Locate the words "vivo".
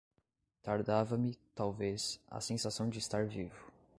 3.27-3.71